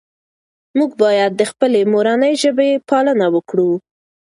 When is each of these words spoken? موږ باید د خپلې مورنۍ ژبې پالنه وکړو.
موږ 0.77 0.91
باید 1.03 1.31
د 1.35 1.41
خپلې 1.51 1.79
مورنۍ 1.93 2.33
ژبې 2.43 2.69
پالنه 2.89 3.27
وکړو. 3.35 3.71